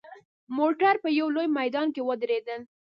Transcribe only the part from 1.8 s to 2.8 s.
کې ودرېدل.